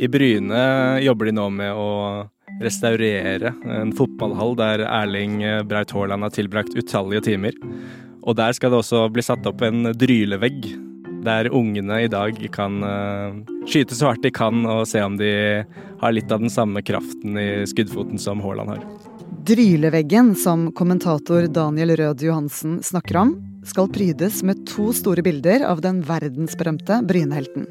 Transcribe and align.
I 0.00 0.08
Bryne 0.08 0.62
jobber 1.00 1.30
de 1.30 1.32
nå 1.38 1.46
med 1.56 1.72
å 1.72 1.90
restaurere 2.60 3.52
en 3.64 3.92
fotballhall 3.96 4.52
der 4.58 4.82
Erling 4.84 5.38
Braut 5.68 5.92
Haaland 5.96 6.26
har 6.26 6.34
tilbrakt 6.34 6.76
utallige 6.76 7.24
timer. 7.30 7.56
Og 8.26 8.36
der 8.36 8.52
skal 8.56 8.72
det 8.72 8.82
også 8.82 9.06
bli 9.12 9.24
satt 9.24 9.46
opp 9.48 9.62
en 9.64 9.92
drylevegg, 9.96 10.66
der 11.24 11.48
ungene 11.54 12.02
i 12.04 12.10
dag 12.12 12.36
kan 12.54 12.76
uh, 12.84 13.38
skyte 13.66 13.96
så 13.96 14.10
hardt 14.10 14.22
de 14.26 14.30
kan 14.34 14.66
og 14.68 14.84
se 14.90 15.00
om 15.02 15.16
de 15.18 15.32
har 16.02 16.14
litt 16.14 16.30
av 16.30 16.44
den 16.44 16.52
samme 16.52 16.84
kraften 16.86 17.38
i 17.40 17.48
skuddfoten 17.66 18.20
som 18.20 18.44
Haaland 18.44 18.76
har. 18.76 18.84
Dryleveggen, 19.46 20.34
som 20.38 20.68
kommentator 20.76 21.48
Daniel 21.48 21.96
Rød 21.96 22.22
Johansen 22.26 22.78
snakker 22.84 23.22
om, 23.22 23.34
skal 23.66 23.90
prydes 23.90 24.42
med 24.46 24.66
to 24.68 24.92
store 24.94 25.24
bilder 25.26 25.64
av 25.66 25.82
den 25.82 26.04
verdensberømte 26.06 27.00
Brynehelten. 27.06 27.66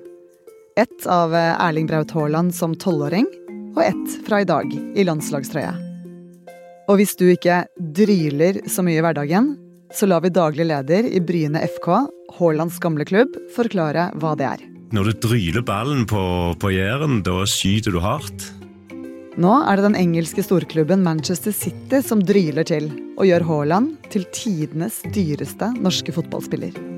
Ett 0.78 1.06
av 1.06 1.34
Erling 1.34 1.88
Braut 1.88 2.12
Haaland 2.12 2.56
som 2.56 2.74
tolvåring, 2.76 3.26
og 3.78 3.84
ett 3.84 4.16
fra 4.28 4.42
i 4.42 4.46
dag 4.46 4.74
i 4.76 5.04
landslagstrøya. 5.08 5.70
Og 6.92 6.98
hvis 7.00 7.14
du 7.16 7.30
ikke 7.32 7.62
dryler 7.96 8.58
så 8.68 8.84
mye 8.84 9.00
i 9.00 9.04
hverdagen, 9.06 9.54
så 9.96 10.10
lar 10.12 10.26
vi 10.26 10.34
daglig 10.36 10.66
leder 10.68 11.08
i 11.08 11.22
Bryne 11.24 11.62
FK, 11.78 11.88
Haalands 12.36 12.82
gamle 12.84 13.08
klubb, 13.08 13.38
forklare 13.56 14.10
hva 14.20 14.34
det 14.36 14.50
er. 14.50 14.66
Når 14.92 15.08
du 15.08 15.22
dryler 15.30 15.64
ballen 15.64 16.04
på, 16.12 16.24
på 16.60 16.72
Jæren, 16.76 17.22
da 17.24 17.38
skyter 17.48 17.96
du 17.96 18.02
hardt. 18.04 18.50
Nå 19.40 19.54
er 19.62 19.80
det 19.80 19.86
den 19.88 19.96
engelske 20.02 20.44
storklubben 20.44 21.08
Manchester 21.08 21.56
City 21.56 22.04
som 22.04 22.20
dryler 22.20 22.68
til, 22.68 22.92
og 23.16 23.32
gjør 23.32 23.48
Haaland 23.48 23.96
til 24.12 24.28
tidenes 24.36 25.00
dyreste 25.16 25.72
norske 25.80 26.12
fotballspiller. 26.20 26.95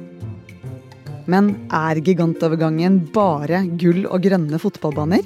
Men 1.28 1.50
er 1.76 2.00
gigantovergangen 2.00 3.02
bare 3.12 3.66
gull 3.76 4.06
og 4.08 4.24
grønne 4.24 4.56
fotballbaner? 4.64 5.26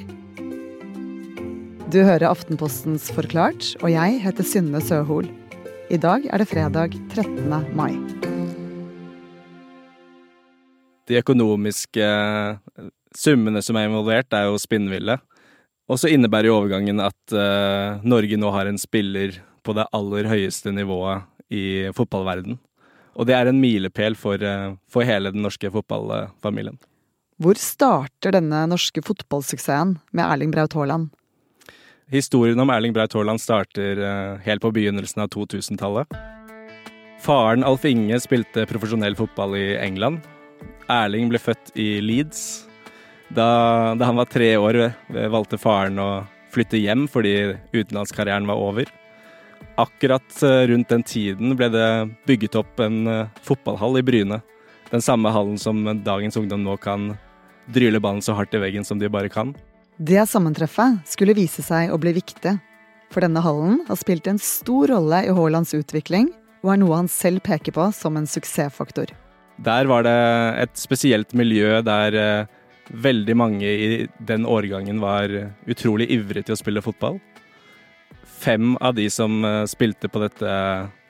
Du 1.94 2.00
hører 2.02 2.26
Aftenpostens 2.32 3.12
Forklart, 3.14 3.76
og 3.86 3.92
jeg 3.94 4.18
heter 4.24 4.48
Synne 4.48 4.82
Søhol. 4.82 5.30
I 5.94 6.00
dag 6.02 6.26
er 6.26 6.42
det 6.42 6.48
fredag 6.50 6.96
13. 7.14 7.54
mai. 7.78 7.94
De 11.06 11.20
økonomiske 11.22 12.10
summene 13.14 13.62
som 13.62 13.78
er 13.78 13.92
involvert, 13.92 14.34
er 14.34 14.50
jo 14.50 14.58
spinnville. 14.58 15.20
Og 15.86 16.02
så 16.02 16.10
innebærer 16.10 16.50
jo 16.50 16.58
overgangen 16.64 17.04
at 17.04 17.36
uh, 17.36 18.02
Norge 18.02 18.42
nå 18.42 18.50
har 18.58 18.72
en 18.72 18.82
spiller 18.82 19.38
på 19.62 19.78
det 19.78 19.86
aller 19.94 20.34
høyeste 20.34 20.74
nivået 20.74 21.30
i 21.54 21.92
fotballverden. 21.94 22.58
Og 23.16 23.28
det 23.28 23.36
er 23.36 23.50
en 23.50 23.60
milepæl 23.60 24.16
for, 24.16 24.40
uh, 24.40 24.78
for 24.92 25.08
hele 25.08 25.34
den 25.34 25.44
norske 25.46 25.72
fotballfamilien. 25.74 26.80
Hvor 27.42 27.58
starter 27.58 28.36
denne 28.38 28.64
norske 28.70 29.02
fotballsuksessen 29.04 29.98
med 30.14 30.26
Erling 30.26 30.54
Braut 30.54 30.76
Haaland? 30.78 31.10
Historien 32.12 32.60
om 32.60 32.70
Erling 32.70 32.94
Braut 32.94 33.14
Haaland 33.18 33.42
starter 33.42 34.00
uh, 34.00 34.42
helt 34.46 34.64
på 34.64 34.74
begynnelsen 34.76 35.24
av 35.24 35.32
2000-tallet. 35.34 36.20
Faren 37.22 37.64
Alf 37.68 37.86
Inge 37.86 38.18
spilte 38.22 38.66
profesjonell 38.70 39.16
fotball 39.18 39.56
i 39.60 39.68
England. 39.78 40.24
Erling 40.90 41.30
ble 41.30 41.42
født 41.42 41.74
i 41.80 41.96
Leeds 42.02 42.72
da, 43.36 43.96
da, 43.96 44.06
han 44.06 44.16
var 44.16 44.26
tre 44.26 44.58
år, 44.60 44.78
valgte 45.32 45.60
faren 45.62 46.00
å 46.02 46.10
flytte 46.52 46.80
hjem 46.82 47.06
fordi 47.12 47.54
utenlandskarrieren 47.72 48.50
var 48.50 48.60
over. 48.60 48.90
Akkurat 49.82 50.44
eh, 50.44 50.68
rundt 50.70 50.90
den 50.90 51.04
tiden 51.04 51.56
ble 51.58 51.72
det 51.74 51.90
bygget 52.30 52.58
opp 52.60 52.82
en 52.84 53.08
eh, 53.10 53.30
fotballhall 53.42 53.98
i 53.98 54.06
Bryne. 54.06 54.42
Den 54.92 55.02
samme 55.02 55.32
hallen 55.34 55.58
som 55.58 55.82
dagens 56.06 56.38
ungdom 56.38 56.62
nå 56.68 56.76
kan 56.84 57.16
dryle 57.72 58.02
ballen 58.04 58.22
så 58.22 58.36
hardt 58.38 58.54
i 58.54 58.62
veggen 58.62 58.86
som 58.86 59.00
de 59.02 59.10
bare 59.10 59.32
kan. 59.32 59.56
Det 59.98 60.22
sammentreffet 60.30 61.02
skulle 61.10 61.38
vise 61.38 61.64
seg 61.66 61.94
å 61.94 62.00
bli 62.02 62.14
viktig. 62.20 62.58
For 63.12 63.26
denne 63.26 63.42
hallen 63.44 63.82
har 63.88 63.98
spilt 64.00 64.30
en 64.30 64.40
stor 64.42 64.92
rolle 64.94 65.24
i 65.26 65.34
Haalands 65.36 65.74
utvikling, 65.78 66.30
og 66.62 66.74
er 66.74 66.82
noe 66.84 67.02
han 67.02 67.10
selv 67.12 67.42
peker 67.44 67.74
på 67.76 67.90
som 67.96 68.20
en 68.20 68.30
suksessfaktor. 68.30 69.10
Der 69.62 69.90
var 69.90 70.06
det 70.06 70.18
et 70.62 70.78
spesielt 70.80 71.34
miljø 71.38 71.80
der 71.86 72.18
eh, 72.18 72.58
Veldig 72.92 73.34
mange 73.40 73.64
i 73.64 74.08
den 74.28 74.44
årgangen 74.44 74.98
var 75.00 75.32
utrolig 75.70 76.10
ivrige 76.12 76.50
til 76.50 76.58
å 76.58 76.60
spille 76.60 76.82
fotball. 76.84 77.22
Fem 78.24 78.76
av 78.82 78.96
de 78.98 79.10
som 79.10 79.46
eh, 79.46 79.66
spilte 79.70 80.10
på 80.10 80.22
dette 80.24 80.52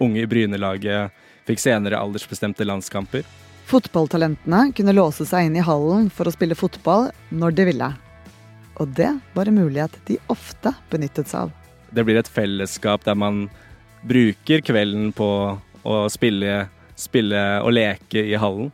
unge 0.04 0.26
Bryne-laget, 0.28 1.16
fikk 1.48 1.62
senere 1.64 2.00
aldersbestemte 2.00 2.68
landskamper. 2.68 3.24
Fotballtalentene 3.72 4.74
kunne 4.76 4.96
låse 4.96 5.26
seg 5.28 5.48
inn 5.48 5.56
i 5.56 5.64
hallen 5.64 6.10
for 6.12 6.28
å 6.28 6.34
spille 6.36 6.58
fotball 6.60 7.10
når 7.32 7.56
de 7.56 7.68
ville. 7.72 7.90
Og 8.82 8.92
det 8.98 9.12
var 9.36 9.48
en 9.48 9.60
mulighet 9.62 9.96
de 10.08 10.18
ofte 10.32 10.74
benyttet 10.92 11.32
seg 11.32 11.48
av. 11.48 11.54
Det 11.92 12.04
blir 12.08 12.20
et 12.20 12.32
fellesskap 12.32 13.04
der 13.08 13.18
man 13.20 13.46
bruker 14.08 14.64
kvelden 14.66 15.12
på 15.16 15.30
å 15.88 15.98
spille, 16.12 16.66
spille 17.00 17.42
og 17.64 17.74
leke 17.76 18.24
i 18.28 18.38
hallen. 18.40 18.72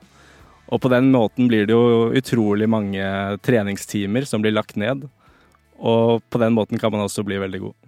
Og 0.68 0.82
på 0.84 0.92
den 0.92 1.12
måten 1.14 1.48
blir 1.48 1.68
det 1.68 1.76
jo 1.76 2.10
utrolig 2.16 2.68
mange 2.70 3.04
treningstimer 3.46 4.28
som 4.28 4.44
blir 4.44 4.56
lagt 4.56 4.76
ned. 4.80 5.06
Og 5.78 6.24
på 6.30 6.42
den 6.42 6.56
måten 6.58 6.80
kan 6.82 6.92
man 6.94 7.06
også 7.06 7.24
bli 7.28 7.40
veldig 7.40 7.62
god. 7.68 7.87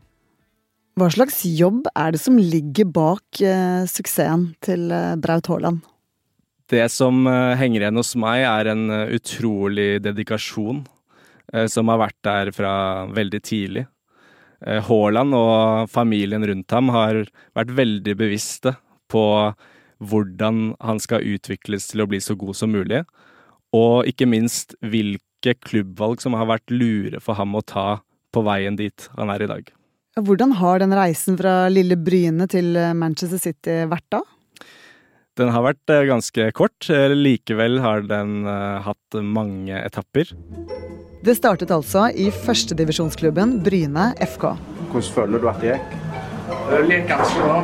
Hva 1.00 1.08
slags 1.14 1.44
jobb 1.46 1.86
er 1.96 2.12
det 2.12 2.20
som 2.20 2.36
ligger 2.36 2.90
bak 2.92 3.40
eh, 3.46 3.86
suksessen 3.88 4.50
til 4.66 4.90
eh, 4.92 5.14
Braut 5.22 5.48
Haaland? 5.48 5.86
Det 6.68 6.82
som 6.92 7.22
eh, 7.30 7.56
henger 7.56 7.86
igjen 7.86 8.00
hos 8.02 8.12
meg, 8.20 8.42
er 8.44 8.72
en 8.74 8.90
uh, 8.92 9.14
utrolig 9.16 10.02
dedikasjon 10.04 10.82
eh, 11.54 11.70
som 11.72 11.88
har 11.94 12.02
vært 12.02 12.18
der 12.28 12.52
fra 12.58 12.74
veldig 13.16 13.42
tidlig. 13.48 13.86
Eh, 14.66 14.82
Haaland 14.90 15.38
og 15.40 15.88
familien 15.94 16.44
rundt 16.52 16.76
ham 16.76 16.92
har 16.92 17.22
vært 17.56 17.74
veldig 17.80 18.18
bevisste 18.20 18.76
på 19.08 19.24
hvordan 20.04 20.74
han 20.84 21.00
skal 21.00 21.24
utvikles 21.24 21.94
til 21.94 22.04
å 22.04 22.12
bli 22.12 22.20
så 22.24 22.36
god 22.36 22.60
som 22.60 22.76
mulig, 22.76 23.06
og 23.72 24.10
ikke 24.10 24.28
minst 24.28 24.76
hvilke 24.84 25.56
klubbvalg 25.64 26.20
som 26.20 26.36
har 26.36 26.50
vært 26.58 26.76
lure 26.76 27.24
for 27.24 27.40
ham 27.40 27.56
å 27.56 27.64
ta 27.64 28.02
på 28.36 28.44
veien 28.44 28.76
dit 28.76 29.12
han 29.16 29.32
er 29.32 29.48
i 29.48 29.54
dag. 29.56 29.76
Hvordan 30.18 30.56
har 30.58 30.80
den 30.82 30.94
reisen 30.98 31.38
fra 31.38 31.70
lille 31.70 31.96
Bryne 32.00 32.48
til 32.50 32.74
eh, 32.80 32.96
Manchester 32.98 33.38
City 33.38 33.76
vært 33.90 34.08
da? 34.10 34.24
Den 35.38 35.52
har 35.54 35.64
vært 35.64 35.94
eh, 35.94 36.06
ganske 36.10 36.50
kort. 36.58 36.90
Eh, 36.90 37.14
likevel 37.14 37.78
har 37.84 38.02
den 38.10 38.42
hatt 38.86 39.20
mange 39.22 39.78
etapper. 39.78 40.34
Det 41.22 41.36
startet 41.38 41.72
altså 41.76 42.08
i 42.10 42.30
førstedivisjonsklubben 42.34 43.60
Bryne 43.64 44.12
FK. 44.26 44.50
Hvordan 44.90 45.14
føler 45.14 45.44
du 45.44 45.50
at 45.52 45.62
det 45.62 45.76
gikk? 45.76 45.98
Det 46.70 46.84
gikk 46.90 47.10
ganske 47.12 47.46
bra. 47.46 47.64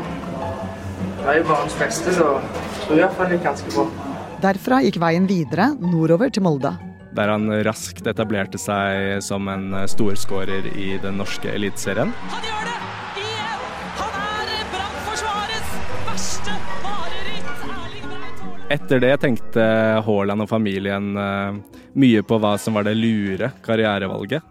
Det 1.16 1.30
er 1.32 1.40
jo 1.40 1.46
barns 1.50 1.78
beste, 1.80 2.14
så 2.14 2.34
jeg 2.38 2.82
tror 2.86 3.00
iallfall 3.00 3.32
det 3.32 3.40
gikk 3.40 3.48
ganske 3.50 3.74
bra. 3.74 4.12
Derfra 4.46 4.84
gikk 4.86 5.00
veien 5.02 5.26
videre 5.26 5.72
nordover 5.82 6.30
til 6.30 6.46
Molde. 6.46 6.76
Der 7.16 7.32
han 7.32 7.48
raskt 7.64 8.08
etablerte 8.08 8.60
seg 8.60 9.22
som 9.24 9.48
en 9.52 9.72
storskårer 9.88 10.68
i 10.76 10.98
den 11.04 11.18
norske 11.22 11.48
eliteserien. 11.52 12.12
Han 12.32 12.44
gjør 12.44 12.64
det! 12.68 12.76
Igjen! 13.22 13.62
Han 14.00 14.50
er 14.58 14.66
Brannforsvarets 14.74 15.72
verste 16.10 16.58
mareritt! 16.84 17.48
Etter 18.76 19.04
det 19.04 19.14
tenkte 19.24 19.64
Haaland 20.08 20.44
og 20.44 20.52
familien 20.52 21.14
eh, 21.22 21.62
mye 21.96 22.26
på 22.26 22.42
hva 22.42 22.58
som 22.60 22.76
var 22.76 22.84
det 22.88 22.98
lure 23.00 23.52
karrierevalget. 23.64 24.44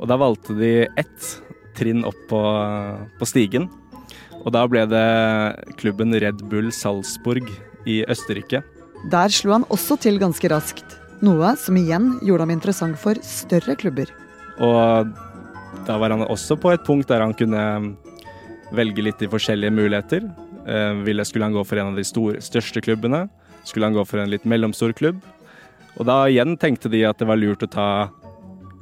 Og 0.00 0.08
da 0.08 0.16
valgte 0.16 0.56
de 0.56 0.88
ett 0.96 1.36
trinn 1.76 2.04
opp 2.08 2.20
på, 2.30 2.40
på 3.20 3.28
stigen 3.28 3.68
og 4.44 4.54
da 4.54 4.64
ble 4.68 4.86
det 4.88 5.74
klubben 5.80 6.14
Red 6.22 6.44
Bull 6.48 6.70
Salzburg 6.72 7.48
i 7.88 8.00
Østerrike. 8.08 8.62
Der 9.12 9.32
slo 9.32 9.54
han 9.56 9.68
også 9.72 9.96
til 10.00 10.20
ganske 10.20 10.48
raskt, 10.52 10.96
noe 11.24 11.54
som 11.60 11.76
igjen 11.78 12.14
gjorde 12.24 12.46
ham 12.46 12.54
interessant 12.54 12.98
for 13.00 13.18
større 13.24 13.76
klubber. 13.80 14.10
Og 14.60 15.10
da 15.86 15.96
var 16.00 16.14
han 16.14 16.26
også 16.26 16.58
på 16.60 16.72
et 16.74 16.84
punkt 16.86 17.08
der 17.10 17.24
han 17.24 17.34
kunne 17.36 17.64
velge 18.76 19.04
litt 19.04 19.22
i 19.22 19.30
forskjellige 19.30 19.74
muligheter. 19.74 20.26
Eh, 20.66 21.24
skulle 21.24 21.48
han 21.48 21.56
gå 21.56 21.64
for 21.64 21.80
en 21.80 21.92
av 21.92 21.96
de 21.96 22.04
store, 22.04 22.40
største 22.40 22.82
klubbene? 22.84 23.28
Skulle 23.64 23.86
han 23.86 23.96
gå 23.96 24.04
for 24.06 24.20
en 24.20 24.30
litt 24.30 24.44
mellomstor 24.44 24.92
klubb? 24.92 25.20
Og 25.98 26.06
da 26.06 26.24
igjen 26.30 26.56
tenkte 26.56 26.88
de 26.88 27.04
at 27.04 27.18
det 27.18 27.28
var 27.28 27.40
lurt 27.40 27.62
å 27.62 27.70
ta 27.70 27.88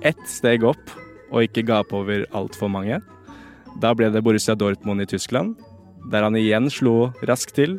ett 0.07 0.21
steg 0.29 0.65
opp, 0.67 0.93
og 1.33 1.45
ikke 1.45 1.67
gape 1.67 1.97
over 1.97 2.25
altfor 2.37 2.71
mange. 2.71 3.01
Da 3.83 3.93
ble 3.95 4.11
det 4.13 4.23
Borussia 4.25 4.55
Dortmund 4.55 5.03
i 5.03 5.09
Tyskland, 5.09 5.57
der 6.11 6.25
han 6.25 6.37
igjen 6.39 6.71
slo 6.71 7.11
raskt 7.27 7.57
til 7.59 7.79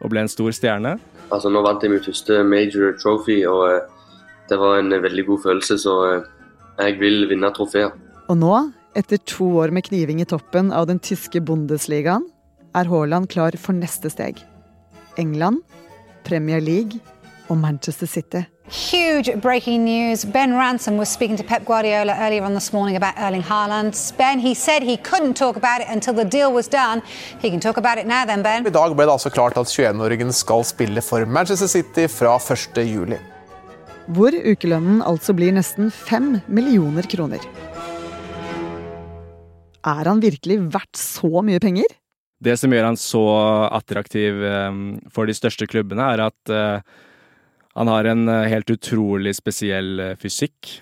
og 0.00 0.12
ble 0.12 0.24
en 0.24 0.30
stor 0.30 0.54
stjerne. 0.54 0.96
Altså, 1.28 1.50
nå 1.52 1.60
vant 1.64 1.82
jeg 1.82 1.92
min 1.92 2.02
første 2.02 2.40
major 2.46 2.94
trophy, 3.00 3.42
og 3.50 3.64
uh, 3.68 3.97
det 4.48 4.58
var 4.60 4.78
en 4.80 4.90
veldig 4.90 5.24
god 5.26 5.44
følelse, 5.46 5.78
så 5.84 5.94
uh, 6.04 6.26
jeg 6.78 6.98
vil 7.00 7.28
vinne 7.30 7.50
trofeer. 7.54 7.94
Og 8.28 8.36
nå, 8.40 8.52
etter 8.98 9.20
to 9.28 9.48
år 9.62 9.72
med 9.74 9.88
kniving 9.88 10.22
i 10.22 10.28
toppen 10.28 10.72
av 10.74 10.88
den 10.90 11.00
tyske 11.00 11.40
Bundesligaen, 11.44 12.26
er 12.76 12.88
Haaland 12.90 13.30
klar 13.32 13.56
for 13.60 13.76
neste 13.76 14.10
steg. 14.12 14.40
England, 15.18 15.62
Premier 16.28 16.60
League 16.60 17.00
og 17.48 17.58
Manchester 17.58 18.06
City. 18.06 18.44
Huge 18.68 19.40
breaking 19.40 19.84
news. 19.84 20.24
Ben 20.24 20.52
Ransom 20.52 20.98
was 20.98 21.08
speaking 21.08 21.38
to 21.38 21.42
Pep 21.42 21.64
Guardiola 21.64 22.12
earlier 22.18 22.44
on 22.44 22.52
this 22.52 22.72
morning 22.72 22.96
about 22.96 23.14
Erling 23.16 23.42
Haaland. 23.42 23.94
Ben, 24.18 24.38
he 24.38 24.54
said 24.54 24.82
he 24.82 24.96
couldn't 24.98 25.34
talk 25.34 25.56
about 25.56 25.80
it 25.80 25.88
until 25.88 26.12
the 26.12 26.24
deal 26.24 26.52
was 26.52 26.68
done. 26.68 27.00
He 27.40 27.50
can 27.50 27.60
talk 27.60 27.78
about 27.78 27.98
it 27.98 28.06
now 28.06 28.26
then, 28.26 28.42
Ben. 28.42 28.66
I 28.66 28.70
dag 28.70 28.94
ble 28.94 29.06
det 29.06 29.12
altså 29.12 29.30
klart 29.30 29.56
at 29.56 29.66
21-åringen 29.66 30.32
skal 30.32 30.64
spille 30.64 31.00
for 31.00 31.24
Manchester 31.24 31.66
City 31.66 32.08
fra 32.08 32.36
1. 32.36 32.84
juli. 32.84 33.16
Hvor 34.08 34.32
ukelønnen 34.32 35.02
altså 35.04 35.34
blir 35.36 35.52
nesten 35.52 35.90
fem 35.92 36.38
millioner 36.48 37.04
kroner. 37.12 37.42
Er 39.84 40.08
han 40.08 40.22
virkelig 40.24 40.56
verdt 40.72 40.96
så 40.96 41.42
mye 41.44 41.60
penger? 41.60 41.92
Det 42.40 42.54
som 42.56 42.72
gjør 42.72 42.88
han 42.88 42.96
så 42.96 43.24
attraktiv 43.68 44.40
eh, 44.48 44.80
for 45.12 45.28
de 45.28 45.36
største 45.36 45.68
klubbene, 45.68 46.08
er 46.14 46.24
at 46.30 46.54
eh, 46.54 46.80
han 47.76 47.92
har 47.92 48.08
en 48.08 48.24
eh, 48.32 48.48
helt 48.48 48.72
utrolig 48.72 49.36
spesiell 49.36 50.14
fysikk. 50.22 50.78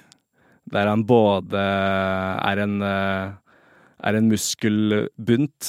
Der 0.71 0.87
han 0.87 1.03
både 1.07 1.59
er 1.59 2.63
en, 2.63 2.81
er 2.83 4.17
en 4.19 4.31
muskelbunt, 4.31 5.69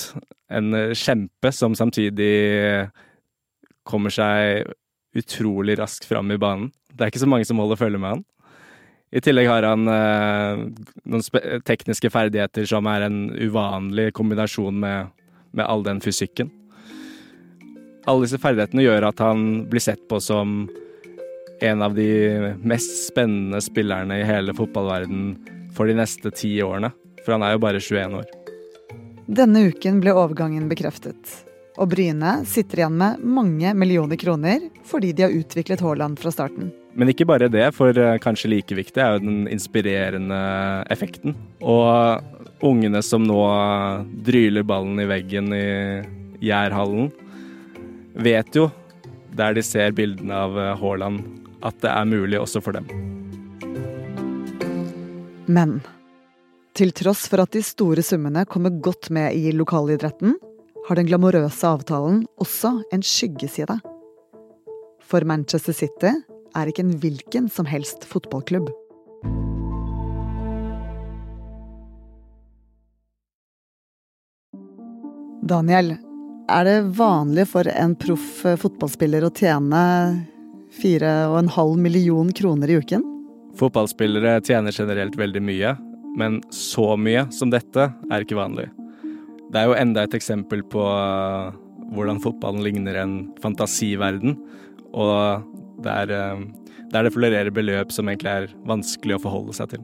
en 0.50 0.77
kjempe, 0.98 1.51
som 1.53 1.77
samtidig 1.77 2.89
kommer 3.86 4.13
seg 4.13 4.65
utrolig 5.18 5.78
raskt 5.80 6.08
fram 6.08 6.31
i 6.31 6.40
banen. 6.42 6.72
Det 6.94 7.06
er 7.06 7.12
ikke 7.12 7.24
så 7.25 7.30
mange 7.30 7.48
som 7.48 7.60
holder 7.62 7.80
følge 7.80 8.02
med 8.02 8.18
han. 8.18 8.25
I 9.16 9.22
tillegg 9.24 9.48
har 9.48 9.64
han 9.64 9.88
eh, 9.88 10.64
noen 11.08 11.62
tekniske 11.68 12.12
ferdigheter 12.12 12.68
som 12.68 12.90
er 12.92 13.06
en 13.06 13.19
uvanlig 13.31 14.10
kombinasjon 14.18 14.81
med, 14.84 15.14
med 15.56 15.64
all 15.66 15.86
den 15.86 16.02
fysikken. 16.04 16.52
Alle 18.08 18.25
disse 18.25 18.40
ferdighetene 18.40 18.84
gjør 18.84 19.10
at 19.10 19.24
han 19.24 19.46
blir 19.72 19.84
sett 19.84 20.04
på 20.12 20.19
som 20.24 20.66
en 21.63 21.81
av 21.81 21.96
de 21.98 22.08
mest 22.68 23.08
spennende 23.08 23.62
spillerne 23.63 24.20
i 24.20 24.28
hele 24.28 24.54
fotballverden 24.56 25.31
for 25.75 25.90
de 25.90 25.96
neste 25.98 26.31
ti 26.36 26.54
årene. 26.63 26.92
For 27.25 27.36
han 27.36 27.44
er 27.44 27.56
jo 27.56 27.63
bare 27.63 27.81
21 27.84 28.20
år. 28.22 28.28
Denne 29.28 29.66
uken 29.68 30.00
ble 30.04 30.13
overgangen 30.16 30.70
bekreftet. 30.72 31.20
Og 31.77 31.89
Bryne 31.91 32.39
sitter 32.50 32.81
igjen 32.81 32.97
med 32.97 33.21
mange 33.21 33.74
millioner 33.77 34.18
kroner 34.18 34.63
fordi 34.88 35.12
de 35.13 35.27
har 35.27 35.35
utviklet 35.35 35.81
Haaland 35.85 36.18
fra 36.19 36.33
starten. 36.33 36.71
Men 36.97 37.12
ikke 37.12 37.27
bare 37.29 37.50
det, 37.53 37.68
for 37.77 37.94
eh, 37.94 38.18
kanskje 38.21 38.50
like 38.50 38.74
viktig 38.74 39.01
er 39.03 39.13
jo 39.13 39.21
den 39.21 39.44
inspirerende 39.53 40.39
effekten. 40.89 41.35
Og 41.62 42.65
ungene 42.65 43.03
som 43.06 43.21
nå 43.27 43.44
dryler 44.25 44.65
ballen 44.65 44.97
i 45.03 45.06
veggen 45.06 45.53
i 45.53 45.68
Jærhallen, 46.41 47.12
vet 48.18 48.57
jo, 48.57 48.71
der 49.38 49.53
de 49.53 49.62
ser 49.62 49.94
bildene 49.94 50.33
av 50.33 50.57
eh, 50.57 50.74
Haaland, 50.81 51.21
at 51.62 51.77
det 51.85 51.94
er 51.94 52.09
mulig 52.09 52.41
også 52.41 52.63
for 52.65 52.74
dem. 52.74 52.89
Men 55.45 55.77
til 56.77 56.89
tross 56.97 57.27
for 57.29 57.45
at 57.45 57.53
de 57.53 57.62
store 57.65 58.01
summene 58.06 58.44
kommer 58.50 58.74
godt 58.74 59.12
med 59.13 59.38
i 59.38 59.53
lokalidretten, 59.53 60.33
har 60.88 60.95
den 60.95 61.07
glamorøse 61.10 61.68
avtalen 61.68 62.22
også 62.39 62.72
en 62.95 63.04
skyggeside. 63.04 63.75
For 65.04 65.24
Manchester 65.28 65.75
City 65.75 66.13
er 66.56 66.69
ikke 66.72 66.86
en 66.86 66.95
hvilken 67.01 67.50
som 67.51 67.68
helst 67.68 68.07
fotballklubb. 68.07 68.69
Daniel, 75.48 75.94
er 76.51 76.63
det 76.68 76.80
vanlig 76.95 77.48
for 77.51 77.68
en 77.72 77.94
proff 78.00 78.42
fotballspiller 78.60 79.28
å 79.28 79.31
tjene 79.36 79.84
4,5 80.80 81.78
million 81.84 82.31
kroner 82.36 82.72
i 82.72 82.80
uken? 82.80 83.04
Fotballspillere 83.60 84.39
tjener 84.44 84.75
generelt 84.75 85.16
veldig 85.19 85.44
mye, 85.44 85.75
men 86.19 86.42
så 86.51 86.95
mye 87.00 87.28
som 87.36 87.51
dette 87.51 87.92
er 88.12 88.24
ikke 88.24 88.39
vanlig. 88.39 88.68
Det 89.48 89.62
er 89.62 89.70
jo 89.70 89.78
enda 89.80 90.04
et 90.04 90.16
eksempel 90.18 90.64
på 90.68 90.84
hvordan 91.96 92.20
fotballen 92.24 92.64
ligner 92.66 92.98
en 93.00 93.14
fantasiverden, 93.44 94.36
og 94.92 95.44
der, 95.84 96.12
eh, 96.12 96.42
der 96.92 97.04
det 97.04 97.14
florerer 97.14 97.54
beløp 97.54 97.92
som 97.92 98.10
egentlig 98.10 98.34
er 98.34 98.48
vanskelig 98.68 99.18
å 99.18 99.24
forholde 99.24 99.56
seg 99.56 99.76
til. 99.76 99.84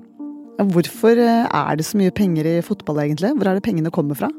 Hvorfor 0.74 1.18
eh, 1.18 1.48
er 1.48 1.78
det 1.78 1.86
så 1.86 2.00
mye 2.00 2.14
penger 2.14 2.50
i 2.50 2.62
fotball, 2.66 3.04
egentlig? 3.06 3.34
Hvor 3.38 3.50
er 3.50 3.60
det 3.60 3.66
pengene 3.66 3.94
kommer 3.94 4.20
fra? 4.20 4.30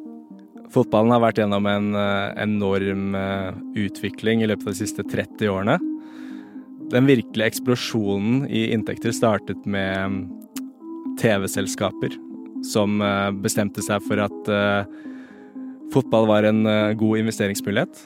Fotballen 0.74 1.12
har 1.14 1.22
vært 1.22 1.38
gjennom 1.38 1.66
en 1.70 1.94
eh, 1.94 2.34
enorm 2.42 3.16
utvikling 3.78 4.42
i 4.42 4.50
løpet 4.50 4.68
av 4.68 4.74
de 4.74 4.82
siste 4.82 5.04
30 5.06 5.50
årene. 5.52 5.78
Den 6.92 7.08
virkelige 7.08 7.48
eksplosjonen 7.48 8.44
i 8.50 8.68
inntekter 8.74 9.14
startet 9.14 9.64
med 9.64 10.26
TV-selskaper 11.20 12.12
som 12.64 13.00
bestemte 13.44 13.82
seg 13.84 14.02
for 14.04 14.20
at 14.24 14.48
fotball 15.92 16.28
var 16.30 16.46
en 16.48 16.62
god 16.96 17.18
investeringsmulighet. 17.18 18.04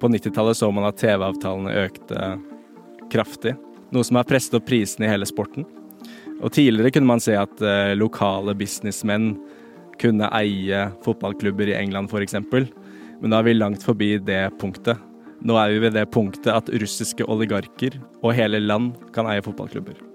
På 0.00 0.08
90-tallet 0.08 0.56
så 0.56 0.70
man 0.72 0.88
at 0.88 0.98
TV-avtalene 1.00 1.74
økte 1.84 2.30
kraftig, 3.12 3.54
noe 3.92 4.06
som 4.06 4.18
har 4.20 4.28
presset 4.28 4.56
opp 4.56 4.66
prisene 4.68 5.06
i 5.08 5.12
hele 5.12 5.28
sporten. 5.28 5.66
Og 6.40 6.52
tidligere 6.56 6.92
kunne 6.94 7.10
man 7.10 7.22
se 7.22 7.36
at 7.36 7.62
uh, 7.64 7.92
lokale 7.98 8.54
businessmenn 8.56 9.34
kunne 10.00 10.30
eie 10.38 10.86
fotballklubber 11.04 11.74
i 11.74 11.76
England 11.76 12.12
f.eks., 12.12 12.38
men 13.20 13.34
da 13.34 13.42
er 13.42 13.50
vi 13.50 13.58
langt 13.58 13.82
forbi 13.84 14.14
det 14.24 14.46
punktet. 14.60 14.96
Nå 15.44 15.56
er 15.60 15.74
vi 15.74 15.82
ved 15.84 15.92
det 15.98 16.06
punktet 16.12 16.48
at 16.54 16.70
russiske 16.80 17.26
oligarker 17.28 17.98
og 18.22 18.32
hele 18.36 18.62
land 18.64 18.94
kan 19.12 19.28
eie 19.28 19.44
fotballklubber. 19.44 20.09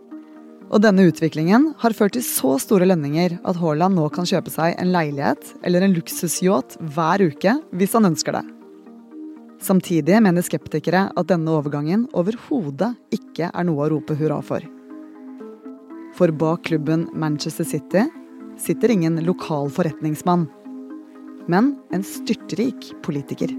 Og 0.75 0.81
denne 0.83 1.05
utviklingen 1.07 1.69
har 1.79 1.93
ført 1.95 2.17
til 2.17 2.23
så 2.25 2.57
store 2.59 2.83
lønninger 2.89 3.37
at 3.47 3.59
Haaland 3.61 3.95
nå 3.95 4.09
kan 4.11 4.27
kjøpe 4.27 4.51
seg 4.51 4.73
en 4.75 4.91
leilighet 4.91 5.53
eller 5.63 5.85
en 5.85 5.93
luksusyacht 5.95 6.75
hver 6.91 7.23
uke 7.23 7.53
hvis 7.79 7.95
han 7.95 8.09
ønsker 8.09 8.35
det. 8.35 8.43
Samtidig 9.63 10.19
mener 10.19 10.43
skeptikere 10.43 11.05
at 11.15 11.29
denne 11.29 11.53
overgangen 11.55 12.09
overhodet 12.11 12.91
ikke 13.15 13.47
er 13.47 13.67
noe 13.69 13.85
å 13.85 13.93
rope 13.93 14.17
hurra 14.19 14.41
for. 14.43 14.67
For 16.19 16.35
bak 16.35 16.67
klubben 16.67 17.07
Manchester 17.15 17.63
City 17.67 18.03
sitter 18.59 18.91
ingen 18.91 19.21
lokal 19.23 19.71
forretningsmann, 19.71 20.49
men 21.47 21.77
en 21.95 22.03
styrtrik 22.03 22.91
politiker. 23.03 23.55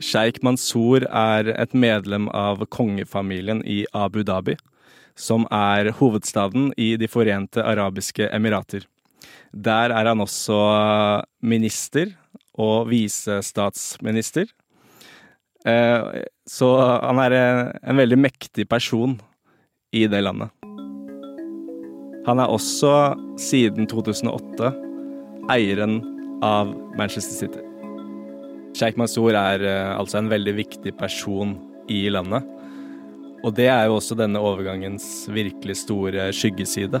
Sheikh 0.00 0.42
Mansour 0.46 1.04
er 1.08 1.50
et 1.54 1.74
medlem 1.74 2.28
av 2.36 2.64
kongefamilien 2.74 3.62
i 3.66 3.84
Abu 3.96 4.22
Dhabi, 4.22 4.56
som 5.18 5.46
er 5.50 5.90
hovedstaden 5.98 6.70
i 6.78 6.94
De 7.00 7.08
forente 7.10 7.62
arabiske 7.62 8.28
emirater. 8.34 8.86
Der 9.52 9.90
er 9.90 10.10
han 10.10 10.20
også 10.22 10.58
minister 11.42 12.12
og 12.58 12.88
visestatsminister. 12.90 14.46
Eh, 15.66 16.24
så 16.46 16.68
han 17.02 17.18
er 17.24 17.36
en 17.82 17.98
veldig 17.98 18.18
mektig 18.18 18.68
person 18.68 19.18
i 19.92 20.06
det 20.06 20.22
landet. 20.22 20.52
Han 22.28 22.38
er 22.42 22.52
også, 22.52 23.16
siden 23.40 23.88
2008, 23.88 24.74
eieren 25.50 26.02
av 26.44 26.74
Manchester 26.98 27.46
City. 27.46 27.67
Sheikh 28.78 28.98
Mansour 29.00 29.34
er 29.34 29.64
eh, 29.66 29.92
altså 29.98 30.20
en 30.20 30.30
veldig 30.30 30.54
viktig 30.60 30.94
person 30.98 31.56
i 31.90 32.04
landet. 32.12 32.46
Og 33.46 33.54
det 33.54 33.68
er 33.70 33.86
jo 33.86 33.96
også 33.98 34.16
denne 34.18 34.40
overgangens 34.42 35.26
virkelig 35.30 35.80
store 35.82 36.28
skyggeside. 36.34 37.00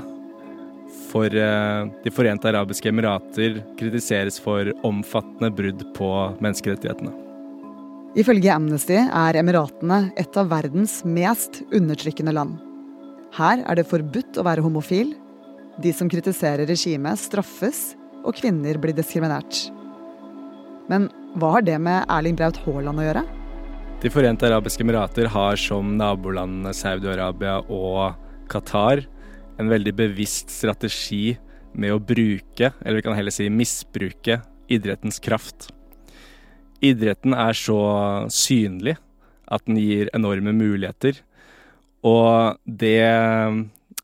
For 1.08 1.30
eh, 1.30 1.86
De 2.04 2.12
forente 2.14 2.50
arabiske 2.50 2.90
emirater 2.90 3.60
kritiseres 3.78 4.40
for 4.42 4.72
omfattende 4.86 5.52
brudd 5.54 5.84
på 5.98 6.10
menneskerettighetene. 6.42 7.14
Ifølge 8.18 8.50
Amnesty 8.50 8.96
er 8.98 9.38
Emiratene 9.38 10.08
et 10.18 10.36
av 10.40 10.48
verdens 10.50 11.02
mest 11.06 11.60
undertrykkende 11.76 12.34
land. 12.34 12.56
Her 13.36 13.62
er 13.68 13.78
det 13.78 13.86
forbudt 13.86 14.40
å 14.40 14.46
være 14.46 14.64
homofil, 14.64 15.12
de 15.78 15.92
som 15.94 16.08
kritiserer 16.10 16.66
regimet 16.66 17.20
straffes, 17.20 17.92
og 18.26 18.34
kvinner 18.34 18.80
blir 18.80 18.96
diskriminert. 18.96 19.68
Men 20.90 21.06
hva 21.36 21.50
har 21.56 21.64
det 21.66 21.76
med 21.82 22.06
Erling 22.08 22.36
Braut 22.38 22.56
Haaland 22.64 23.02
å 23.02 23.04
gjøre? 23.04 23.24
De 24.00 24.10
forente 24.12 24.46
arabiske 24.46 24.84
emirater 24.84 25.28
har 25.34 25.58
som 25.60 25.96
nabolandene 25.98 26.72
Saudi-Arabia 26.76 27.58
og 27.66 28.14
Qatar 28.48 29.02
en 29.58 29.68
veldig 29.68 29.92
bevisst 29.98 30.52
strategi 30.54 31.36
med 31.78 31.92
å 31.92 32.00
bruke, 32.00 32.70
eller 32.80 33.00
vi 33.00 33.04
kan 33.04 33.16
heller 33.18 33.34
si 33.34 33.48
misbruke, 33.52 34.40
idrettens 34.70 35.18
kraft. 35.22 35.68
Idretten 36.84 37.34
er 37.34 37.56
så 37.58 37.80
synlig 38.32 38.96
at 39.50 39.64
den 39.66 39.80
gir 39.80 40.10
enorme 40.16 40.54
muligheter. 40.54 41.18
Og 42.06 42.56
det 42.64 43.02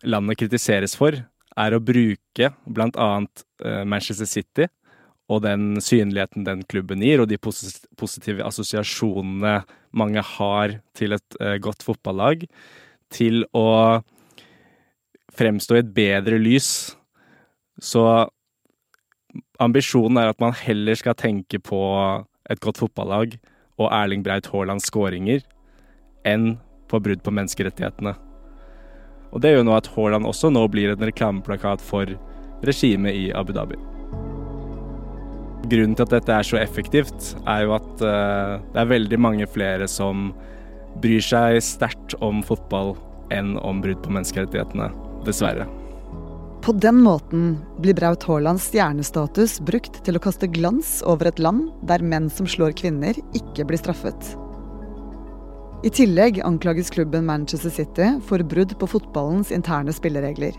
landet 0.04 0.40
kritiseres 0.40 0.97
for, 0.99 1.16
er 1.54 1.75
å 1.75 1.83
bruke 1.83 2.50
bl.a. 2.66 3.11
Eh, 3.62 3.85
Manchester 3.87 4.26
City 4.26 4.66
og 5.33 5.40
den 5.45 5.81
synligheten 5.81 6.45
den 6.45 6.64
klubben 6.69 7.02
gir, 7.04 7.23
og 7.23 7.31
de 7.31 7.40
positive 7.40 8.45
assosiasjonene 8.45 9.62
mange 9.97 10.25
har 10.35 10.78
til 10.97 11.16
et 11.16 11.38
eh, 11.40 11.57
godt 11.62 11.85
fotballag, 11.87 12.45
til 13.14 13.45
å 13.57 14.02
fremstå 15.35 15.78
i 15.78 15.83
et 15.83 15.95
bedre 15.95 16.38
lys. 16.40 16.69
Så 17.81 18.04
ambisjonen 19.62 20.21
er 20.21 20.33
at 20.33 20.43
man 20.43 20.54
heller 20.59 20.99
skal 20.99 21.16
tenke 21.19 21.61
på 21.62 21.81
et 22.50 22.61
godt 22.62 22.83
fotballag 22.83 23.38
og 23.81 23.88
Erling 23.90 24.23
Braut 24.26 24.50
Haalands 24.52 24.87
skåringer 24.90 25.43
enn 26.28 26.54
på 26.90 27.00
brudd 27.02 27.25
på 27.25 27.33
menneskerettighetene. 27.35 28.14
Og 29.35 29.43
det 29.43 29.54
gjør 29.54 29.66
nå 29.66 29.75
at 29.75 29.90
Haaland 29.97 30.28
også 30.31 30.52
nå 30.54 30.62
blir 30.71 30.95
en 30.95 31.09
reklameplakat 31.09 31.83
for 31.83 32.14
regimet 32.64 33.19
i 33.19 33.26
Abu 33.35 33.52
Dhabi. 33.57 33.94
Grunnen 35.64 35.94
til 35.97 36.04
at 36.04 36.12
dette 36.12 36.35
er 36.35 36.44
så 36.47 36.59
effektivt, 36.61 37.30
er 37.49 37.64
jo 37.64 37.76
at 37.78 38.02
eh, 38.04 38.59
det 38.75 38.83
er 38.83 38.90
veldig 38.90 39.21
mange 39.21 39.47
flere 39.49 39.88
som 39.88 40.28
bryr 41.00 41.25
seg 41.25 41.61
sterkt 41.64 42.16
om 42.25 42.42
fotball 42.44 42.94
enn 43.35 43.56
om 43.64 43.80
brudd 43.83 44.02
på 44.04 44.12
menneskerettighetene, 44.12 44.90
dessverre. 45.25 45.66
På 46.64 46.73
den 46.73 47.02
måten 47.04 47.59
blir 47.80 47.97
Braut 47.97 48.25
Haalands 48.25 48.71
stjernestatus 48.71 49.59
brukt 49.68 49.99
til 50.06 50.16
å 50.16 50.23
kaste 50.25 50.49
glans 50.49 51.02
over 51.04 51.28
et 51.28 51.42
land 51.42 51.68
der 51.88 52.04
menn 52.04 52.30
som 52.33 52.49
slår 52.49 52.76
kvinner, 52.78 53.18
ikke 53.37 53.66
blir 53.68 53.80
straffet. 53.80 54.30
I 55.85 55.92
tillegg 55.92 56.40
anklages 56.40 56.88
klubben 56.94 57.26
Manchester 57.28 57.73
City 57.73 58.14
for 58.25 58.40
brudd 58.40 58.73
på 58.80 58.88
fotballens 58.94 59.52
interne 59.52 59.92
spilleregler. 59.92 60.56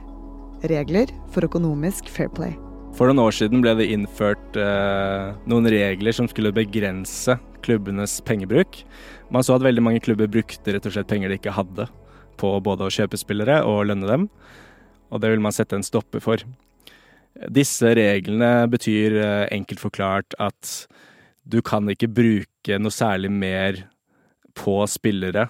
Regler 0.69 1.09
for 1.33 1.49
økonomisk 1.49 2.11
fair 2.13 2.29
play. 2.29 2.53
For 2.95 3.11
noen 3.11 3.25
år 3.25 3.33
siden 3.35 3.59
ble 3.59 3.73
det 3.75 3.89
innført 3.91 4.55
eh, 4.55 5.33
noen 5.51 5.67
regler 5.67 6.15
som 6.15 6.29
skulle 6.31 6.53
begrense 6.55 7.33
klubbenes 7.65 8.21
pengebruk. 8.23 8.77
Man 9.27 9.43
så 9.43 9.57
at 9.57 9.65
veldig 9.65 9.83
mange 9.83 9.99
klubber 10.05 10.29
brukte 10.31 10.71
rett 10.71 10.87
og 10.87 10.95
slett 10.95 11.09
penger 11.09 11.33
de 11.33 11.35
ikke 11.35 11.57
hadde 11.57 11.89
på 12.39 12.53
både 12.63 12.87
å 12.87 12.93
kjøpe 12.95 13.19
spillere 13.19 13.57
og 13.67 13.89
lønne 13.89 14.07
dem, 14.07 14.29
og 15.11 15.19
det 15.19 15.33
vil 15.33 15.43
man 15.43 15.55
sette 15.55 15.75
en 15.75 15.83
stopper 15.83 16.23
for. 16.23 16.39
Disse 17.51 17.91
reglene 17.99 18.63
betyr 18.71 19.19
eh, 19.19 19.43
enkelt 19.51 19.83
forklart 19.83 20.39
at 20.39 20.87
du 21.43 21.59
kan 21.59 21.91
ikke 21.91 22.13
bruke 22.15 22.79
noe 22.79 22.95
særlig 22.95 23.33
mer 23.35 23.83
på 24.55 24.79
spillere 24.87 25.49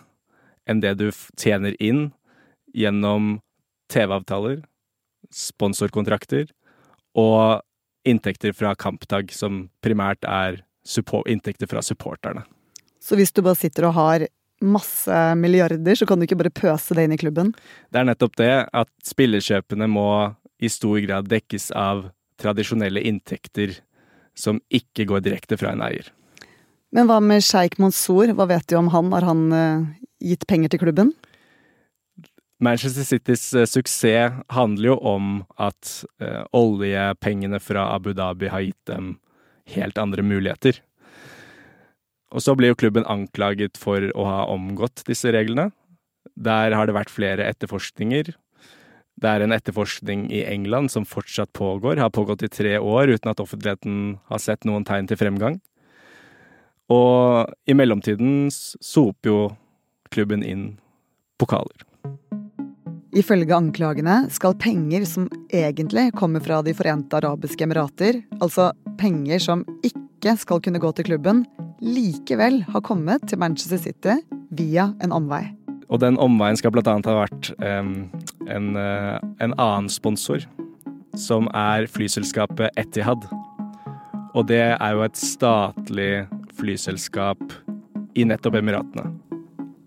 enn 0.65 0.81
det 0.81 0.97
du 0.97 1.11
tjener 1.37 1.77
inn 1.77 2.07
gjennom 2.73 3.35
TV-avtaler, 3.93 4.63
sponsorkontrakter 5.29 6.49
og 7.15 7.63
inntekter 8.05 8.53
fra 8.53 8.75
kampdag, 8.77 9.31
som 9.33 9.65
primært 9.83 10.25
er 10.29 10.61
support, 10.85 11.27
inntekter 11.31 11.69
fra 11.69 11.81
supporterne. 11.81 12.45
Så 13.01 13.17
hvis 13.17 13.33
du 13.33 13.41
bare 13.45 13.57
sitter 13.57 13.87
og 13.89 13.95
har 13.97 14.27
masse 14.65 15.21
milliarder, 15.39 15.97
så 15.97 16.07
kan 16.07 16.19
du 16.19 16.25
ikke 16.27 16.37
bare 16.39 16.53
pøse 16.53 16.95
det 16.97 17.05
inn 17.05 17.15
i 17.15 17.19
klubben? 17.21 17.51
Det 17.91 18.01
er 18.01 18.07
nettopp 18.07 18.37
det 18.39 18.53
at 18.65 18.91
spillerkjøpene 19.05 19.87
må 19.91 20.07
i 20.63 20.69
stor 20.71 20.99
grad 21.03 21.29
dekkes 21.29 21.71
av 21.75 22.07
tradisjonelle 22.41 23.03
inntekter 23.05 23.75
som 24.35 24.59
ikke 24.73 25.07
går 25.09 25.23
direkte 25.25 25.57
fra 25.59 25.73
en 25.75 25.83
eier. 25.85 26.07
Men 26.95 27.09
hva 27.09 27.19
med 27.23 27.43
sjeik 27.43 27.77
Mansour, 27.81 28.31
hva 28.35 28.47
vet 28.47 28.67
du 28.71 28.77
om 28.79 28.89
han? 28.93 29.11
Har 29.15 29.27
han 29.27 29.45
eh, 29.55 29.85
gitt 30.31 30.45
penger 30.47 30.71
til 30.71 30.85
klubben? 30.85 31.11
Manchester 32.63 33.03
Citys 33.03 33.53
eh, 33.53 33.67
suksess 33.67 34.33
handler 34.55 34.93
jo 34.93 34.97
om 35.03 35.31
at 35.59 36.05
eh, 36.23 36.43
oljepengene 36.55 37.59
fra 37.59 37.89
Abu 37.95 38.13
Dhabi 38.15 38.47
har 38.51 38.63
gitt 38.63 38.87
dem 38.87 39.17
helt 39.75 39.97
andre 39.99 40.23
muligheter. 40.23 40.79
Og 42.31 42.43
så 42.43 42.55
blir 42.55 42.71
jo 42.71 42.79
klubben 42.79 43.07
anklaget 43.11 43.79
for 43.79 44.07
å 44.15 44.27
ha 44.27 44.39
omgått 44.51 45.03
disse 45.07 45.31
reglene. 45.35 45.69
Der 46.35 46.75
har 46.75 46.87
det 46.87 46.95
vært 46.95 47.13
flere 47.13 47.47
etterforskninger. 47.47 48.33
Det 49.15 49.31
er 49.31 49.43
en 49.43 49.55
etterforskning 49.55 50.27
i 50.33 50.43
England 50.47 50.91
som 50.91 51.07
fortsatt 51.07 51.53
pågår, 51.55 52.01
har 52.03 52.11
pågått 52.11 52.43
i 52.43 52.51
tre 52.51 52.75
år 52.79 53.13
uten 53.15 53.31
at 53.31 53.39
offentligheten 53.39 54.17
har 54.31 54.43
sett 54.43 54.67
noen 54.67 54.83
tegn 54.87 55.07
til 55.07 55.19
fremgang. 55.19 55.61
Og 56.91 57.51
i 57.65 57.75
mellomtiden 57.75 58.49
soper 58.51 59.31
jo 59.31 59.39
klubben 60.11 60.43
inn 60.45 60.65
pokaler. 61.39 61.87
Ifølge 63.15 63.55
anklagene 63.55 64.25
skal 64.33 64.57
penger 64.59 65.05
som 65.07 65.29
egentlig 65.47 66.09
kommer 66.19 66.43
fra 66.43 66.59
De 66.65 66.73
forente 66.75 67.15
arabiske 67.15 67.63
emirater, 67.63 68.19
altså 68.43 68.73
penger 68.99 69.39
som 69.39 69.63
ikke 69.87 70.33
skal 70.41 70.59
kunne 70.59 70.81
gå 70.83 70.91
til 70.97 71.07
klubben, 71.07 71.45
likevel 71.79 72.59
ha 72.73 72.81
kommet 72.83 73.23
til 73.29 73.39
Manchester 73.39 73.79
City 73.79 74.17
via 74.51 74.89
en 75.03 75.15
omvei. 75.15 75.45
Og 75.87 76.01
den 76.03 76.19
omveien 76.19 76.59
skal 76.59 76.75
annet 76.75 77.07
ha 77.07 77.15
vært 77.21 77.51
um, 77.63 77.95
en, 78.51 78.69
uh, 78.75 79.15
en 79.39 79.55
annen 79.55 79.87
sponsor, 79.87 80.43
som 81.15 81.47
er 81.55 81.87
flyselskapet 81.87 82.75
Etihad. 82.75 83.23
Og 84.35 84.49
det 84.51 84.65
er 84.75 84.91
jo 84.91 85.05
et 85.05 85.15
statlig 85.15 86.25
flyselskap 86.59 87.39
i 88.15 88.27
nettopp 88.27 88.59
Emiratene. 88.59 89.13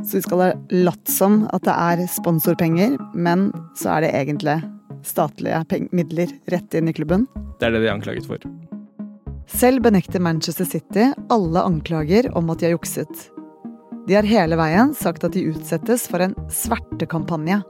Så 0.09 0.17
vi 0.17 0.23
skal 0.25 0.41
ha 0.41 0.53
latt 0.73 1.11
som 1.13 1.43
at 1.53 1.67
det 1.69 1.75
er 1.77 2.07
sponsorpenger, 2.09 2.95
men 3.13 3.51
så 3.77 3.99
er 3.99 4.07
det 4.07 4.13
egentlig 4.17 4.55
statlige 5.05 5.61
midler 5.93 6.33
rett 6.49 6.77
inn 6.79 6.89
i 6.89 6.95
klubben. 6.97 7.27
Det 7.61 7.69
er 7.69 7.75
det 7.75 7.83
de 7.83 7.91
er 7.91 7.97
anklaget 7.99 8.29
for. 8.29 8.41
Selv 9.53 9.85
benekter 9.85 10.23
Manchester 10.25 10.65
City 10.65 11.11
alle 11.29 11.61
anklager 11.61 12.31
om 12.37 12.49
at 12.49 12.61
de 12.63 12.71
har 12.71 12.79
jukset. 12.79 13.29
De 14.09 14.17
har 14.17 14.25
hele 14.25 14.57
veien 14.57 14.95
sagt 14.97 15.29
at 15.29 15.37
de 15.37 15.45
utsettes 15.51 16.07
for 16.09 16.25
en 16.25 16.33
svertekampanje. 16.49 17.61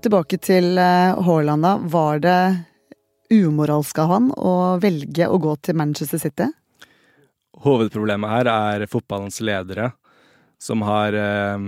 Tilbake 0.00 0.38
til 0.38 0.78
eh, 0.78 1.18
Haaland, 1.26 1.66
da. 1.66 1.74
Var 1.90 2.22
det 2.22 2.40
umoralsk 3.34 3.98
av 3.98 4.14
han 4.14 4.30
å 4.38 4.54
velge 4.82 5.26
å 5.26 5.42
gå 5.42 5.58
til 5.66 5.82
Manchester 5.82 6.22
City? 6.22 6.46
Hovedproblemet 7.60 8.32
her 8.32 8.48
er 8.48 8.86
fotballens 8.88 9.40
ledere, 9.44 9.90
som 10.60 10.84
har 10.86 11.16
eh, 11.16 11.66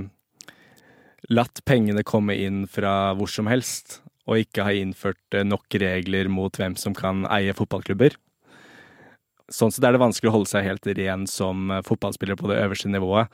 latt 1.32 1.60
pengene 1.68 2.04
komme 2.06 2.36
inn 2.40 2.64
fra 2.70 3.12
hvor 3.18 3.30
som 3.30 3.50
helst, 3.50 4.00
og 4.28 4.42
ikke 4.42 4.66
har 4.66 4.78
innført 4.78 5.36
eh, 5.36 5.46
nok 5.46 5.76
regler 5.82 6.30
mot 6.32 6.56
hvem 6.58 6.76
som 6.80 6.96
kan 6.96 7.26
eie 7.32 7.54
fotballklubber. 7.56 8.16
Sånn 9.52 9.72
sett 9.74 9.84
er 9.84 9.92
det 9.92 10.00
vanskelig 10.00 10.30
å 10.30 10.36
holde 10.38 10.52
seg 10.52 10.66
helt 10.68 10.88
ren 10.96 11.26
som 11.30 11.70
eh, 11.70 11.84
fotballspiller 11.86 12.38
på 12.40 12.50
det 12.50 12.60
øverste 12.62 12.92
nivået, 12.92 13.32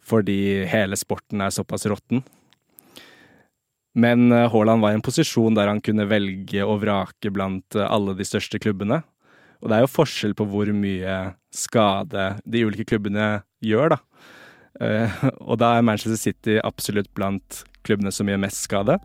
fordi 0.00 0.64
hele 0.70 0.96
sporten 0.96 1.42
er 1.44 1.52
såpass 1.54 1.84
råtten. 1.90 2.24
Men 3.98 4.30
eh, 4.32 4.48
Haaland 4.48 4.84
var 4.84 4.94
i 4.94 5.00
en 5.00 5.04
posisjon 5.04 5.58
der 5.58 5.68
han 5.68 5.82
kunne 5.84 6.08
velge 6.08 6.64
og 6.64 6.80
vrake 6.86 7.34
blant 7.34 7.76
alle 7.76 8.16
de 8.16 8.26
største 8.26 8.62
klubbene. 8.62 9.02
Og 9.60 9.68
det 9.68 9.76
er 9.76 9.84
jo 9.84 9.92
forskjell 9.92 10.34
på 10.36 10.46
hvor 10.48 10.70
mye 10.72 11.16
skade 11.52 12.26
de 12.48 12.64
ulike 12.64 12.86
klubbene 12.88 13.42
gjør, 13.64 13.96
da. 13.96 13.98
Eh, 14.80 15.16
og 15.44 15.58
da 15.60 15.74
er 15.76 15.84
Manchester 15.84 16.16
City 16.20 16.58
absolutt 16.64 17.10
blant 17.16 17.64
klubbene 17.84 18.12
som 18.14 18.28
gjør 18.30 18.40
mest 18.40 18.64
skade. 18.64 18.96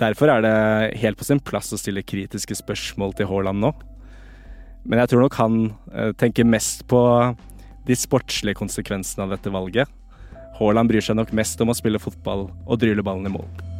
Derfor 0.00 0.30
er 0.30 0.44
det 0.44 1.00
helt 1.02 1.18
på 1.18 1.26
sin 1.26 1.42
plass 1.42 1.72
å 1.74 1.80
stille 1.80 2.04
kritiske 2.06 2.56
spørsmål 2.62 3.16
til 3.18 3.28
Haaland 3.28 3.60
nå. 3.64 3.74
Men 4.84 5.00
jeg 5.00 5.12
tror 5.12 5.24
nok 5.24 5.36
han 5.40 5.60
eh, 5.92 6.12
tenker 6.20 6.48
mest 6.48 6.86
på 6.88 7.02
de 7.84 7.98
sportslige 7.98 8.56
konsekvensene 8.60 9.26
av 9.26 9.36
dette 9.36 9.52
valget. 9.52 9.90
Haaland 10.60 10.88
bryr 10.88 11.04
seg 11.04 11.18
nok 11.18 11.34
mest 11.36 11.60
om 11.60 11.72
å 11.72 11.76
spille 11.76 12.00
fotball 12.00 12.48
og 12.48 12.80
dryle 12.80 13.04
ballen 13.04 13.28
i 13.28 13.36
mål. 13.36 13.73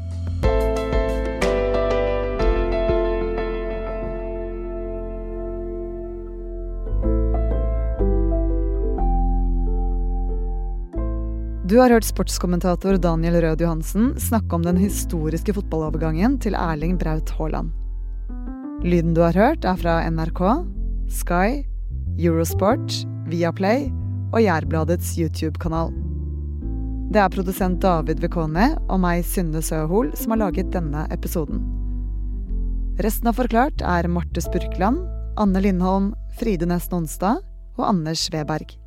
Du 11.64 11.78
har 11.80 11.88
hørt 11.88 12.04
sportskommentator 12.04 12.98
Daniel 13.00 13.38
Rød 13.40 13.62
Johansen 13.64 14.10
snakke 14.20 14.52
om 14.52 14.64
den 14.66 14.76
historiske 14.76 15.54
fotballovergangen 15.56 16.34
til 16.44 16.52
Erling 16.60 16.98
Braut 17.00 17.32
Haaland. 17.38 17.70
Lyden 18.84 19.14
du 19.16 19.22
har 19.24 19.32
hørt, 19.32 19.64
er 19.64 19.78
fra 19.80 19.94
NRK, 20.04 20.42
Sky, 21.08 21.64
Eurosport, 22.20 22.98
Viaplay 23.32 23.88
og 24.34 24.44
Jærbladets 24.44 25.14
YouTube-kanal. 25.16 25.88
Det 27.16 27.24
er 27.24 27.32
produsent 27.32 27.80
David 27.80 28.20
Vekone 28.20 28.74
og 28.90 29.00
meg, 29.00 29.24
Synne 29.24 29.64
Søhol, 29.64 30.12
som 30.20 30.36
har 30.36 30.44
laget 30.44 30.68
denne 30.76 31.08
episoden. 31.16 31.64
Resten 33.00 33.32
av 33.32 33.40
Forklart 33.40 33.80
er 33.80 34.12
Marte 34.12 34.44
Spurkland, 34.44 35.00
Anne 35.40 35.64
Lindholm, 35.64 36.12
Fride 36.36 36.68
Næss 36.68 36.92
Nonstad 36.92 37.40
og 37.78 37.88
Anders 37.88 38.28
Sveberg. 38.28 38.83